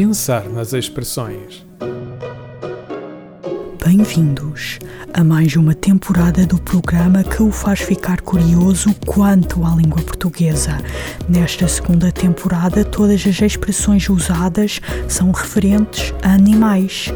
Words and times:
Pensar 0.00 0.48
nas 0.48 0.72
expressões. 0.72 1.62
Bem-vindos 3.84 4.78
a 5.12 5.22
mais 5.22 5.56
uma 5.56 5.74
temporada 5.74 6.46
do 6.46 6.58
programa 6.58 7.22
que 7.22 7.42
o 7.42 7.52
faz 7.52 7.80
ficar 7.80 8.22
curioso 8.22 8.94
quanto 9.06 9.62
à 9.62 9.74
língua 9.74 10.00
portuguesa. 10.00 10.78
Nesta 11.28 11.68
segunda 11.68 12.10
temporada, 12.10 12.82
todas 12.82 13.26
as 13.26 13.42
expressões 13.42 14.08
usadas 14.08 14.80
são 15.06 15.32
referentes 15.32 16.14
a 16.22 16.32
animais. 16.32 17.12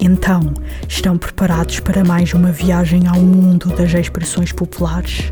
Então, 0.00 0.52
estão 0.88 1.16
preparados 1.16 1.78
para 1.78 2.02
mais 2.02 2.34
uma 2.34 2.50
viagem 2.50 3.06
ao 3.06 3.20
mundo 3.20 3.68
das 3.68 3.94
expressões 3.94 4.50
populares? 4.50 5.30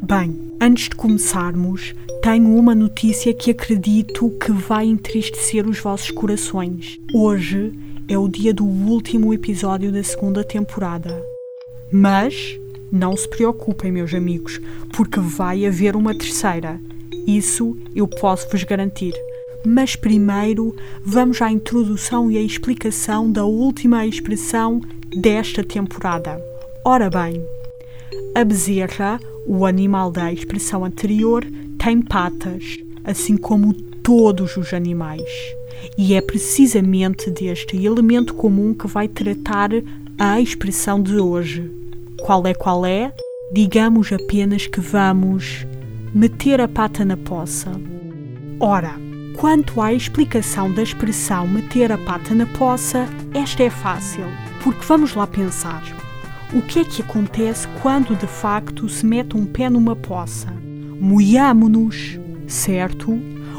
Bem, 0.00 0.45
antes 0.66 0.88
de 0.88 0.96
começarmos, 0.96 1.94
tenho 2.20 2.52
uma 2.56 2.74
notícia 2.74 3.32
que 3.32 3.52
acredito 3.52 4.30
que 4.30 4.50
vai 4.50 4.84
entristecer 4.84 5.64
os 5.64 5.78
vossos 5.78 6.10
corações. 6.10 6.98
Hoje 7.14 7.72
é 8.08 8.18
o 8.18 8.26
dia 8.26 8.52
do 8.52 8.64
último 8.64 9.32
episódio 9.32 9.92
da 9.92 10.02
segunda 10.02 10.42
temporada. 10.42 11.22
Mas 11.92 12.58
não 12.90 13.16
se 13.16 13.28
preocupem, 13.28 13.92
meus 13.92 14.12
amigos, 14.12 14.60
porque 14.92 15.20
vai 15.20 15.64
haver 15.64 15.94
uma 15.94 16.18
terceira. 16.18 16.80
Isso 17.28 17.78
eu 17.94 18.08
posso 18.08 18.50
vos 18.50 18.64
garantir. 18.64 19.14
Mas 19.64 19.94
primeiro 19.94 20.74
vamos 21.00 21.40
à 21.40 21.48
introdução 21.48 22.28
e 22.28 22.38
à 22.38 22.42
explicação 22.42 23.30
da 23.30 23.44
última 23.44 24.04
expressão 24.04 24.80
desta 25.16 25.62
temporada. 25.62 26.42
Ora 26.84 27.08
bem, 27.08 27.40
a 28.34 28.44
bezerra, 28.44 29.20
o 29.46 29.64
animal 29.64 30.10
da 30.10 30.32
expressão 30.32 30.84
anterior, 30.84 31.44
tem 31.78 32.00
patas, 32.00 32.78
assim 33.04 33.36
como 33.36 33.72
todos 33.72 34.56
os 34.56 34.72
animais. 34.72 35.28
E 35.96 36.14
é 36.14 36.20
precisamente 36.20 37.30
deste 37.30 37.76
elemento 37.76 38.34
comum 38.34 38.74
que 38.74 38.86
vai 38.86 39.08
tratar 39.08 39.70
a 40.18 40.40
expressão 40.40 41.02
de 41.02 41.18
hoje. 41.18 41.70
Qual 42.20 42.46
é 42.46 42.54
qual 42.54 42.86
é? 42.86 43.12
Digamos 43.52 44.12
apenas 44.12 44.66
que 44.66 44.80
vamos 44.80 45.66
meter 46.14 46.60
a 46.60 46.68
pata 46.68 47.04
na 47.04 47.16
poça. 47.16 47.70
Ora, 48.58 48.94
quanto 49.36 49.80
à 49.80 49.92
explicação 49.92 50.72
da 50.72 50.82
expressão 50.82 51.46
meter 51.46 51.92
a 51.92 51.98
pata 51.98 52.34
na 52.34 52.46
poça, 52.46 53.06
esta 53.34 53.62
é 53.62 53.70
fácil, 53.70 54.24
porque 54.62 54.84
vamos 54.84 55.14
lá 55.14 55.26
pensar. 55.26 55.82
O 56.54 56.62
que 56.62 56.80
é 56.80 56.84
que 56.84 57.02
acontece 57.02 57.66
quando 57.82 58.16
de 58.16 58.26
facto 58.26 58.88
se 58.88 59.04
mete 59.04 59.36
um 59.36 59.44
pé 59.44 59.68
numa 59.68 59.96
poça? 59.96 60.50
Moiamo-nos, 61.00 62.18
certo? 62.46 63.18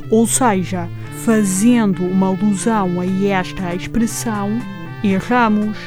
Ou 0.10 0.26
seja, 0.26 0.90
fazendo 1.26 2.04
uma 2.06 2.28
alusão 2.28 3.00
a 3.02 3.06
esta 3.28 3.76
expressão, 3.76 4.50
erramos. 5.04 5.78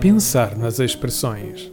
Pensar 0.00 0.56
nas 0.56 0.80
expressões. 0.80 1.72